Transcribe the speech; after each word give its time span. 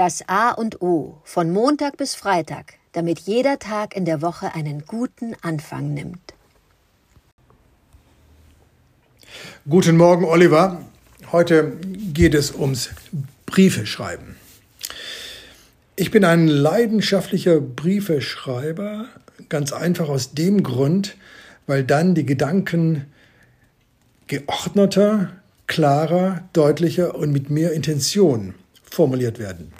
Das 0.00 0.26
A 0.28 0.52
und 0.52 0.80
O 0.80 1.20
von 1.24 1.50
Montag 1.50 1.98
bis 1.98 2.14
Freitag, 2.14 2.76
damit 2.92 3.18
jeder 3.18 3.58
Tag 3.58 3.94
in 3.94 4.06
der 4.06 4.22
Woche 4.22 4.54
einen 4.54 4.86
guten 4.86 5.36
Anfang 5.42 5.92
nimmt. 5.92 6.32
Guten 9.68 9.98
Morgen, 9.98 10.24
Oliver. 10.24 10.80
Heute 11.32 11.76
geht 12.14 12.32
es 12.32 12.54
ums 12.54 12.88
Briefe 13.44 13.84
schreiben. 13.84 14.36
Ich 15.96 16.10
bin 16.10 16.24
ein 16.24 16.48
leidenschaftlicher 16.48 17.60
Briefeschreiber, 17.60 19.04
ganz 19.50 19.70
einfach 19.74 20.08
aus 20.08 20.32
dem 20.32 20.62
Grund, 20.62 21.14
weil 21.66 21.84
dann 21.84 22.14
die 22.14 22.24
Gedanken 22.24 23.04
geordneter, 24.28 25.28
klarer, 25.66 26.48
deutlicher 26.54 27.16
und 27.16 27.32
mit 27.32 27.50
mehr 27.50 27.74
Intention 27.74 28.54
formuliert 28.90 29.38
werden. 29.38 29.74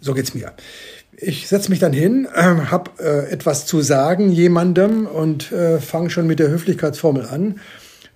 So 0.00 0.14
geht's 0.14 0.32
mir. 0.32 0.52
Ich 1.16 1.48
setze 1.48 1.68
mich 1.68 1.78
dann 1.78 1.92
hin, 1.92 2.26
äh, 2.34 2.40
habe 2.40 2.90
äh, 2.98 3.30
etwas 3.30 3.66
zu 3.66 3.82
sagen 3.82 4.32
jemandem 4.32 5.06
und 5.06 5.52
äh, 5.52 5.78
fange 5.78 6.08
schon 6.08 6.26
mit 6.26 6.38
der 6.38 6.48
Höflichkeitsformel 6.48 7.26
an. 7.26 7.60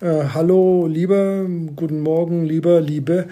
Äh, 0.01 0.29
Hallo, 0.33 0.87
lieber, 0.87 1.45
guten 1.75 1.99
Morgen, 1.99 2.43
lieber, 2.43 2.81
liebe. 2.81 3.27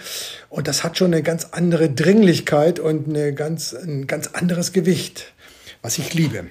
Und 0.49 0.67
das 0.67 0.83
hat 0.83 0.99
schon 0.99 1.11
eine 1.13 1.23
ganz 1.23 1.47
andere 1.51 1.89
Dringlichkeit 1.89 2.79
und 2.79 3.09
eine 3.09 3.33
ganz, 3.33 3.73
ein 3.73 4.05
ganz 4.05 4.27
anderes 4.27 4.71
Gewicht, 4.71 5.33
was 5.81 5.97
ich 5.97 6.13
liebe. 6.13 6.45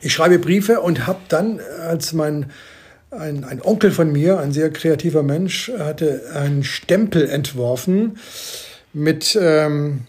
Ich 0.00 0.12
schreibe 0.12 0.40
Briefe 0.40 0.80
und 0.80 1.06
habe 1.06 1.20
dann, 1.28 1.60
als 1.86 2.12
mein 2.12 2.46
ein, 3.10 3.44
ein 3.44 3.62
Onkel 3.62 3.92
von 3.92 4.12
mir, 4.12 4.38
ein 4.40 4.52
sehr 4.52 4.70
kreativer 4.70 5.22
Mensch, 5.22 5.70
hatte 5.78 6.22
einen 6.34 6.64
Stempel 6.64 7.28
entworfen 7.28 8.18
mit 8.92 9.38
ähm, 9.40 10.00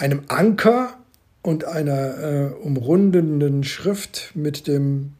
einem 0.00 0.22
Anker 0.28 0.96
und 1.42 1.64
einer 1.64 2.18
äh, 2.18 2.54
umrundenden 2.62 3.64
Schrift 3.64 4.32
mit 4.34 4.66
dem, 4.66 5.12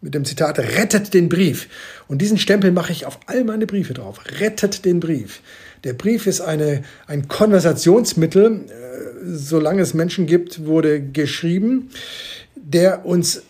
mit 0.00 0.14
dem 0.14 0.24
Zitat 0.24 0.58
Rettet 0.58 1.14
den 1.14 1.28
Brief. 1.28 1.68
Und 2.08 2.18
diesen 2.20 2.38
Stempel 2.38 2.70
mache 2.72 2.92
ich 2.92 3.06
auf 3.06 3.18
all 3.26 3.44
meine 3.44 3.66
Briefe 3.66 3.94
drauf. 3.94 4.20
Rettet 4.40 4.84
den 4.84 5.00
Brief. 5.00 5.40
Der 5.84 5.92
Brief 5.92 6.26
ist 6.26 6.40
eine, 6.40 6.82
ein 7.06 7.28
Konversationsmittel, 7.28 8.66
äh, 8.68 9.24
solange 9.24 9.82
es 9.82 9.94
Menschen 9.94 10.26
gibt, 10.26 10.66
wurde 10.66 11.00
geschrieben, 11.00 11.90
der 12.56 13.06
uns, 13.06 13.42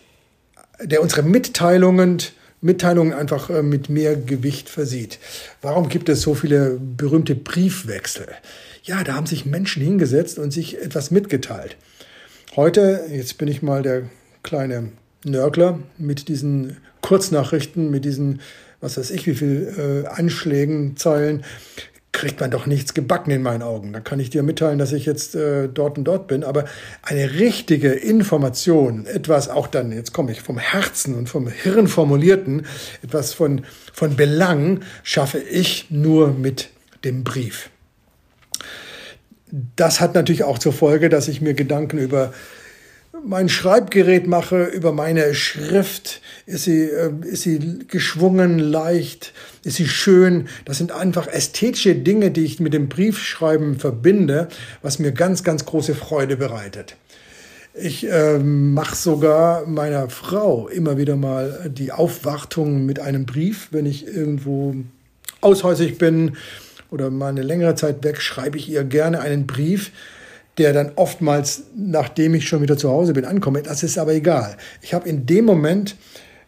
der 0.82 1.02
unsere 1.02 1.22
Mitteilungen 1.22 2.18
Mitteilungen 2.64 3.12
einfach 3.12 3.50
äh, 3.50 3.62
mit 3.62 3.90
mehr 3.90 4.16
Gewicht 4.16 4.70
versieht. 4.70 5.18
Warum 5.60 5.90
gibt 5.90 6.08
es 6.08 6.22
so 6.22 6.34
viele 6.34 6.80
berühmte 6.80 7.34
Briefwechsel? 7.34 8.26
Ja, 8.82 9.04
da 9.04 9.14
haben 9.14 9.26
sich 9.26 9.44
Menschen 9.44 9.82
hingesetzt 9.82 10.38
und 10.38 10.50
sich 10.50 10.80
etwas 10.80 11.10
mitgeteilt. 11.10 11.76
Heute, 12.56 13.04
jetzt 13.12 13.36
bin 13.36 13.48
ich 13.48 13.60
mal 13.60 13.82
der 13.82 14.04
kleine 14.42 14.92
Nörgler 15.24 15.78
mit 15.98 16.28
diesen 16.28 16.78
Kurznachrichten, 17.02 17.90
mit 17.90 18.06
diesen, 18.06 18.40
was 18.80 18.96
weiß 18.96 19.10
ich, 19.10 19.26
wie 19.26 19.34
viel 19.34 20.04
äh, 20.06 20.08
Anschlägen, 20.08 20.96
Zeilen, 20.96 21.44
kriegt 22.14 22.40
man 22.40 22.50
doch 22.50 22.64
nichts 22.64 22.94
gebacken 22.94 23.30
in 23.32 23.42
meinen 23.42 23.62
Augen. 23.62 23.92
Da 23.92 24.00
kann 24.00 24.20
ich 24.20 24.30
dir 24.30 24.42
mitteilen, 24.42 24.78
dass 24.78 24.92
ich 24.92 25.04
jetzt 25.04 25.34
äh, 25.34 25.68
dort 25.68 25.98
und 25.98 26.04
dort 26.04 26.28
bin. 26.28 26.44
Aber 26.44 26.64
eine 27.02 27.34
richtige 27.34 27.92
Information, 27.92 29.04
etwas 29.04 29.50
auch 29.50 29.66
dann, 29.66 29.92
jetzt 29.92 30.14
komme 30.14 30.32
ich 30.32 30.40
vom 30.40 30.56
Herzen 30.56 31.16
und 31.16 31.28
vom 31.28 31.48
Hirn 31.48 31.88
formulierten, 31.88 32.66
etwas 33.02 33.34
von, 33.34 33.66
von 33.92 34.16
Belang, 34.16 34.80
schaffe 35.02 35.38
ich 35.38 35.90
nur 35.90 36.32
mit 36.32 36.70
dem 37.04 37.24
Brief. 37.24 37.68
Das 39.76 40.00
hat 40.00 40.14
natürlich 40.14 40.44
auch 40.44 40.58
zur 40.58 40.72
Folge, 40.72 41.08
dass 41.08 41.28
ich 41.28 41.40
mir 41.40 41.54
Gedanken 41.54 41.98
über 41.98 42.32
mein 43.24 43.48
Schreibgerät 43.48 44.26
mache, 44.26 44.64
über 44.64 44.92
meine 44.92 45.34
Schrift. 45.34 46.20
Ist 46.46 46.64
sie, 46.64 46.82
äh, 46.82 47.10
ist 47.22 47.42
sie 47.42 47.86
geschwungen, 47.88 48.58
leicht? 48.58 49.32
Ist 49.64 49.76
sie 49.76 49.88
schön? 49.88 50.48
Das 50.64 50.78
sind 50.78 50.92
einfach 50.92 51.26
ästhetische 51.26 51.94
Dinge, 51.94 52.30
die 52.30 52.44
ich 52.44 52.60
mit 52.60 52.74
dem 52.74 52.88
Briefschreiben 52.88 53.78
verbinde, 53.78 54.48
was 54.82 54.98
mir 54.98 55.12
ganz, 55.12 55.42
ganz 55.42 55.64
große 55.64 55.94
Freude 55.94 56.36
bereitet. 56.36 56.96
Ich 57.72 58.08
äh, 58.08 58.38
mache 58.38 58.94
sogar 58.94 59.66
meiner 59.66 60.08
Frau 60.08 60.68
immer 60.68 60.96
wieder 60.96 61.16
mal 61.16 61.70
die 61.74 61.90
Aufwartung 61.90 62.86
mit 62.86 63.00
einem 63.00 63.26
Brief, 63.26 63.68
wenn 63.72 63.86
ich 63.86 64.06
irgendwo 64.06 64.76
aushäusig 65.40 65.98
bin 65.98 66.36
oder 66.90 67.10
mal 67.10 67.28
eine 67.28 67.42
längere 67.42 67.74
Zeit 67.74 68.04
weg, 68.04 68.20
schreibe 68.20 68.58
ich 68.58 68.68
ihr 68.68 68.84
gerne 68.84 69.20
einen 69.20 69.46
Brief, 69.48 69.90
der 70.58 70.72
dann 70.72 70.92
oftmals, 70.96 71.64
nachdem 71.76 72.34
ich 72.34 72.46
schon 72.46 72.62
wieder 72.62 72.76
zu 72.76 72.90
Hause 72.90 73.12
bin, 73.12 73.24
ankomme. 73.24 73.62
Das 73.62 73.82
ist 73.82 73.98
aber 73.98 74.12
egal. 74.12 74.56
Ich 74.82 74.94
habe 74.94 75.08
in 75.08 75.26
dem 75.26 75.44
Moment 75.44 75.96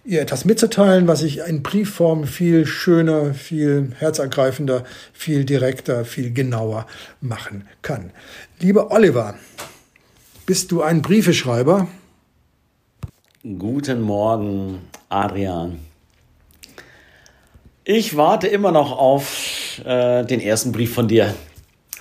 ihr 0.04 0.20
etwas 0.20 0.44
mitzuteilen, 0.44 1.08
was 1.08 1.22
ich 1.22 1.38
in 1.38 1.62
Briefform 1.62 2.24
viel 2.24 2.64
schöner, 2.66 3.34
viel 3.34 3.90
herzergreifender, 3.98 4.84
viel 5.12 5.44
direkter, 5.44 6.04
viel 6.04 6.32
genauer 6.32 6.86
machen 7.20 7.66
kann. 7.82 8.12
Lieber 8.60 8.92
Oliver, 8.92 9.34
bist 10.46 10.70
du 10.70 10.82
ein 10.82 11.02
Briefeschreiber? 11.02 11.88
Guten 13.42 14.00
Morgen, 14.00 14.80
Adrian. 15.08 15.80
Ich 17.84 18.16
warte 18.16 18.48
immer 18.48 18.72
noch 18.72 18.96
auf 18.96 19.80
äh, 19.84 20.24
den 20.24 20.40
ersten 20.40 20.72
Brief 20.72 20.94
von 20.94 21.06
dir. 21.06 21.34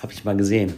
Habe 0.02 0.12
ich 0.12 0.24
mal 0.24 0.36
gesehen. 0.36 0.74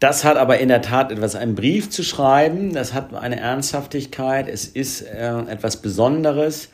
Das 0.00 0.24
hat 0.24 0.36
aber 0.36 0.58
in 0.58 0.68
der 0.68 0.82
Tat 0.82 1.10
etwas, 1.10 1.34
einen 1.34 1.54
Brief 1.54 1.90
zu 1.90 2.04
schreiben. 2.04 2.72
Das 2.72 2.94
hat 2.94 3.12
eine 3.14 3.40
Ernsthaftigkeit. 3.40 4.48
Es 4.48 4.66
ist 4.66 5.02
äh, 5.02 5.38
etwas 5.48 5.82
Besonderes. 5.82 6.68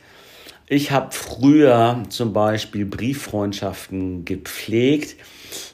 Ich 0.67 0.91
habe 0.91 1.11
früher 1.11 2.03
zum 2.09 2.33
Beispiel 2.33 2.85
Brieffreundschaften 2.85 4.25
gepflegt. 4.25 5.15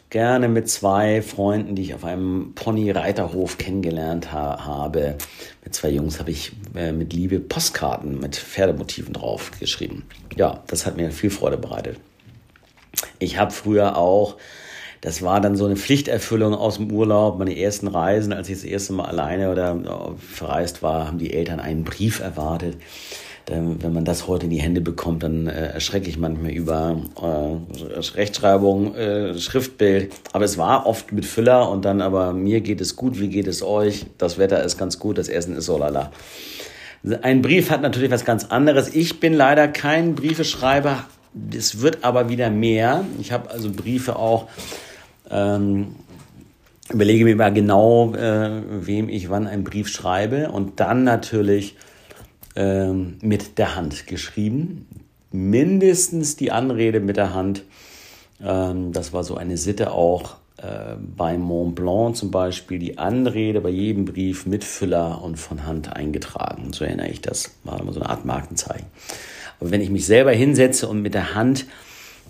Gerne 0.10 0.50
mit 0.50 0.70
zwei 0.70 1.22
Freunden, 1.22 1.76
die 1.76 1.84
ich 1.84 1.94
auf 1.94 2.04
einem 2.04 2.54
Pony-Reiterhof 2.56 3.58
kennengelernt 3.58 4.34
ha 4.34 4.66
habe. 4.66 5.18
Mit 5.64 5.74
zwei 5.74 5.90
Jungs 5.90 6.20
habe 6.20 6.32
ich 6.32 6.52
äh, 6.76 6.92
mit 6.92 7.14
Liebe 7.14 7.40
Postkarten 7.40 8.20
mit 8.20 8.36
Pferdemotiven 8.36 9.14
drauf 9.14 9.52
geschrieben. 9.60 10.04
Ja, 10.36 10.64
das 10.68 10.86
hat 10.86 10.98
mir 10.98 11.12
viel 11.12 11.30
Freude 11.30 11.58
bereitet. 11.58 11.98
Ich 13.20 13.38
habe 13.38 13.52
früher 13.52 13.98
auch 13.98 14.38
das 15.02 15.24
war 15.24 15.42
dann 15.42 15.56
so 15.56 15.66
eine 15.66 15.76
Pflichterfüllung 15.76 16.54
aus 16.54 16.78
dem 16.78 16.92
Urlaub. 16.92 17.40
Meine 17.40 17.58
ersten 17.58 17.88
Reisen, 17.88 18.34
als 18.34 18.50
ich 18.50 18.56
das 18.56 18.64
erste 18.64 18.94
Mal 18.94 19.06
alleine 19.06 19.52
oder 19.52 20.16
verreist 20.18 20.84
war, 20.84 21.08
haben 21.08 21.18
die 21.18 21.34
Eltern 21.34 21.60
einen 21.60 21.84
Brief 21.84 22.20
erwartet. 22.20 22.78
Wenn 23.48 23.92
man 23.92 24.06
das 24.06 24.28
heute 24.28 24.46
in 24.46 24.52
die 24.52 24.62
Hände 24.62 24.80
bekommt, 24.80 25.24
dann 25.24 25.48
äh, 25.48 25.74
erschrecke 25.74 26.08
ich 26.08 26.18
manchmal 26.18 26.52
über 26.52 27.02
äh, 27.20 27.98
Rechtschreibung, 28.16 28.96
äh, 28.96 29.38
Schriftbild. 29.38 30.14
Aber 30.32 30.46
es 30.46 30.60
war 30.60 30.86
oft 30.86 31.12
mit 31.12 31.26
Füller 31.26 31.70
und 31.70 31.84
dann 31.84 32.02
aber 32.02 32.34
mir 32.34 32.62
geht 32.62 32.80
es 32.80 32.96
gut, 32.96 33.20
wie 33.20 33.28
geht 33.28 33.48
es 33.48 33.64
euch? 33.64 34.06
Das 34.20 34.38
Wetter 34.38 34.64
ist 34.64 34.78
ganz 34.78 35.00
gut, 35.00 35.18
das 35.18 35.28
Essen 35.28 35.56
ist 35.58 35.66
so 35.66 35.78
lala. 35.78 36.12
Ein 37.24 37.42
Brief 37.42 37.72
hat 37.72 37.82
natürlich 37.82 38.12
was 38.12 38.24
ganz 38.24 38.46
anderes. 38.46 38.94
Ich 38.94 39.20
bin 39.20 39.34
leider 39.34 39.68
kein 39.68 40.14
Briefeschreiber. 40.14 41.06
Es 41.54 41.82
wird 41.82 42.04
aber 42.04 42.30
wieder 42.30 42.52
mehr. 42.52 43.06
Ich 43.20 43.32
habe 43.32 43.50
also 43.50 43.72
Briefe 43.72 44.18
auch 44.18 44.48
ähm, 45.32 45.96
überlege 46.92 47.26
mir 47.26 47.36
mal 47.36 47.54
genau, 47.54 48.14
äh, 48.14 48.62
wem 48.86 49.10
ich 49.10 49.30
wann 49.30 49.48
einen 49.48 49.64
Brief 49.64 49.88
schreibe 49.88 50.52
und 50.52 50.80
dann 50.80 51.04
natürlich 51.04 51.76
ähm, 52.56 53.18
mit 53.22 53.58
der 53.58 53.76
Hand 53.76 54.08
geschrieben. 54.08 54.88
Mindestens 55.32 56.36
die 56.36 56.52
Anrede 56.52 57.00
mit 57.00 57.18
der 57.18 57.34
Hand. 57.34 57.64
Ähm, 58.44 58.92
das 58.92 59.14
war 59.14 59.24
so 59.24 59.36
eine 59.36 59.58
Sitte 59.58 59.92
auch 59.92 60.36
äh, 60.58 60.96
bei 61.00 61.38
Mont 61.38 61.76
Blanc 61.76 62.18
zum 62.18 62.32
Beispiel. 62.32 62.80
Die 62.80 62.98
Anrede 62.98 63.62
bei 63.62 63.70
jedem 63.70 64.06
Brief 64.06 64.46
mit 64.46 64.64
Füller 64.64 65.24
und 65.24 65.38
von 65.38 65.66
Hand 65.66 65.96
eingetragen. 65.96 66.74
So 66.74 66.84
erinnere 66.84 67.08
ich 67.08 67.22
das. 67.22 67.52
War 67.64 67.80
immer 67.80 67.94
so 67.94 68.02
eine 68.02 68.10
Art 68.10 68.26
Markenzeichen. 68.26 68.88
Aber 69.60 69.72
wenn 69.72 69.82
ich 69.82 69.90
mich 69.90 70.06
selber 70.06 70.32
hinsetze 70.32 70.88
und 70.88 71.02
mit 71.02 71.14
der 71.14 71.36
Hand 71.36 71.66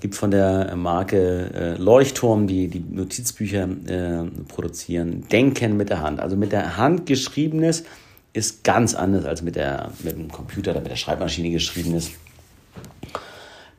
gibt 0.01 0.15
von 0.15 0.31
der 0.31 0.75
Marke 0.75 1.51
äh, 1.53 1.81
Leuchtturm, 1.81 2.47
die 2.47 2.67
die 2.67 2.79
Notizbücher 2.79 3.69
äh, 3.87 4.23
produzieren, 4.47 5.27
Denken 5.31 5.77
mit 5.77 5.89
der 5.89 6.01
Hand. 6.01 6.19
Also 6.19 6.35
mit 6.35 6.51
der 6.51 6.75
Hand 6.75 7.05
geschriebenes 7.05 7.83
ist 8.33 8.63
ganz 8.63 8.95
anders 8.95 9.25
als 9.25 9.41
mit, 9.41 9.55
der, 9.55 9.91
mit 10.03 10.13
dem 10.13 10.31
Computer 10.31 10.71
oder 10.71 10.81
mit 10.81 10.91
der 10.91 10.95
Schreibmaschine 10.95 11.51
geschriebenes. 11.51 12.11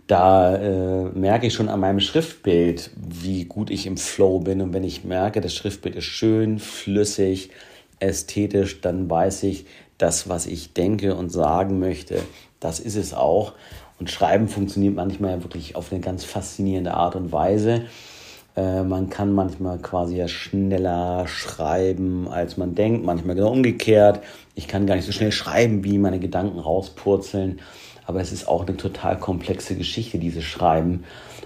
Da 0.06 0.56
äh, 0.56 1.04
merke 1.10 1.46
ich 1.46 1.54
schon 1.54 1.69
an 1.69 1.80
meinem 1.80 2.00
Schriftbild, 2.00 2.90
wie 2.96 3.44
gut 3.44 3.70
ich 3.70 3.86
im 3.86 3.96
Flow 3.96 4.40
bin. 4.40 4.60
Und 4.60 4.72
wenn 4.72 4.84
ich 4.84 5.04
merke, 5.04 5.40
das 5.40 5.54
Schriftbild 5.54 5.96
ist 5.96 6.04
schön, 6.04 6.58
flüssig, 6.58 7.50
ästhetisch, 7.98 8.80
dann 8.80 9.08
weiß 9.08 9.44
ich, 9.44 9.66
das, 9.98 10.28
was 10.28 10.46
ich 10.46 10.72
denke 10.72 11.14
und 11.14 11.30
sagen 11.30 11.78
möchte, 11.78 12.20
das 12.60 12.78
ist 12.80 12.96
es 12.96 13.14
auch. 13.14 13.54
Und 14.02 14.10
Schreiben 14.10 14.49
funktioniert 14.49 14.96
manchmal 14.96 15.44
wirklich 15.44 15.76
auf 15.76 15.93
eine 15.93 16.00
ganz 16.00 16.25
faszinierende 16.25 16.93
Art 16.93 17.14
und 17.14 17.31
Weise. 17.31 17.84
Äh, 18.56 18.82
man 18.82 19.10
kann 19.10 19.32
manchmal 19.32 19.78
quasi 19.78 20.16
ja 20.16 20.26
schneller 20.26 21.28
schreiben, 21.28 22.26
als 22.26 22.56
man 22.56 22.75
denkt, 22.75 23.06
manchmal 23.06 23.37
genau 23.37 23.52
umgekehrt. 23.52 24.19
Ich 24.56 24.66
kann 24.66 24.88
gar 24.88 24.96
nicht 24.96 25.04
so 25.04 25.12
schnell 25.12 25.31
schreiben, 25.31 25.84
wie 25.84 25.99
meine 25.99 26.19
Gedanken 26.19 26.58
rauspurzeln. 26.58 27.60
Aber 28.04 28.20
es 28.20 28.32
ist 28.32 28.49
auch 28.49 28.66
eine 28.66 28.76
total 28.76 29.20
komplexe 29.20 29.76
Geschichte, 29.76 30.19
dieses 30.19 30.43
Schreiben. 30.43 31.05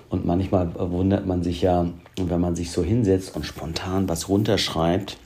Und 0.08 0.24
manchmal 0.24 0.70
wundert 0.74 1.26
man 1.26 1.42
sich 1.42 1.60
ja, 1.60 1.90
wenn 2.18 2.40
man 2.40 2.56
sich 2.56 2.70
so 2.70 2.82
hinsetzt 2.82 3.36
und 3.36 3.44
spontan 3.44 4.08
was 4.08 4.30
runterschreibt, 4.30 5.18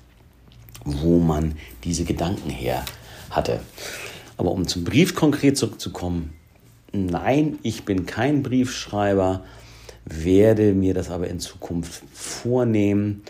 wo 0.85 1.21
man 1.21 1.55
diese 1.85 2.03
Gedanken 2.03 2.50
her 2.50 2.85
hatte. 3.31 3.61
Aber 4.37 4.50
um 4.50 4.67
zum 4.67 4.83
Brief 4.83 5.15
konkret 5.15 5.56
zurückzukommen, 5.56 6.33
nein, 6.92 7.58
ich 7.62 7.84
bin 7.84 8.06
kein 8.06 8.42
Briefschreiber, 8.42 9.44
werde 10.04 10.72
mir 10.72 10.94
das 10.94 11.10
aber 11.10 11.28
in 11.28 11.40
Zukunft 11.40 12.02
vornehmen 12.12 13.22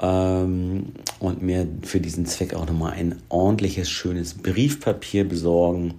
ähm, 0.00 0.92
und 1.18 1.42
mir 1.42 1.66
für 1.82 2.00
diesen 2.00 2.26
Zweck 2.26 2.54
auch 2.54 2.66
nochmal 2.66 2.92
ein 2.92 3.22
ordentliches, 3.28 3.88
schönes 3.88 4.34
Briefpapier 4.34 5.28
besorgen. 5.28 5.94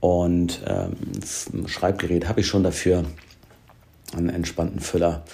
Und 0.00 0.60
ähm, 0.66 1.66
Schreibgerät 1.66 2.28
habe 2.28 2.40
ich 2.40 2.46
schon 2.46 2.62
dafür, 2.62 3.04
einen 4.16 4.28
entspannten 4.28 4.80
Füller. 4.80 5.24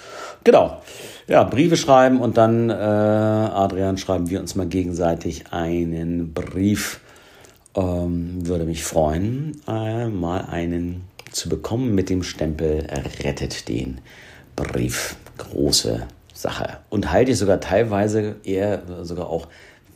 Genau, 0.44 0.81
ja, 1.28 1.44
Briefe 1.44 1.76
schreiben 1.76 2.20
und 2.20 2.37
dann, 2.37 2.70
äh, 2.70 2.72
Adrian, 2.72 3.98
schreiben 3.98 4.31
wir 4.31 4.40
uns 4.40 4.54
mal 4.54 4.66
gegenseitig 4.66 5.52
einen 5.52 6.32
Brief. 6.32 7.00
Ähm, 7.75 8.46
würde 8.46 8.64
mich 8.64 8.82
freuen, 8.82 9.61
äh, 9.69 10.08
mal 10.08 10.46
einen 10.46 11.05
zu 11.31 11.49
bekommen 11.49 11.94
mit 11.94 12.11
dem 12.11 12.22
Stempel 12.22 12.87
rettet 13.22 13.69
den 13.69 14.00
Brief. 14.56 15.17
Große 15.38 16.06
Sache. 16.34 16.78
Und 16.88 17.12
halte 17.12 17.31
ich 17.32 17.38
sogar 17.38 17.61
teilweise 17.61 18.37
eher 18.44 18.82
sogar 19.05 19.28
auch 19.28 19.46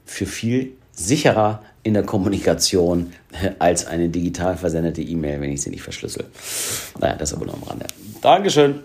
für 0.04 0.26
viel 0.26 0.72
sicherer 0.92 1.62
in 1.82 1.94
der 1.94 2.04
Kommunikation 2.04 3.12
als 3.58 3.86
eine 3.86 4.08
digital 4.08 4.56
versendete 4.56 5.02
E-Mail, 5.02 5.40
wenn 5.40 5.52
ich 5.52 5.62
sie 5.62 5.70
nicht 5.70 5.82
verschlüssel. 5.82 6.24
Naja, 7.00 7.16
das 7.16 7.34
aber 7.34 7.46
nur 7.46 7.54
am 7.54 7.62
Rande. 7.64 7.86
Dankeschön. 8.20 8.84